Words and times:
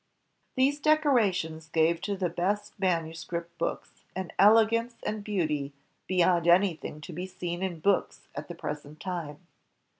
These 0.55 0.79
decorations 0.79 1.67
gave 1.69 2.01
to 2.01 2.17
the 2.17 2.27
best 2.31 2.73
manuscript 2.79 3.55
books 3.59 4.03
an 4.15 4.31
elegance 4.39 4.95
and 5.03 5.23
beauty 5.23 5.73
beyond 6.07 6.47
anything 6.47 7.01
to 7.01 7.13
be 7.13 7.27
seen 7.27 7.61
in 7.61 7.79
books 7.81 8.27
at 8.33 8.47
the 8.47 8.55
present 8.55 8.99
time. 8.99 9.45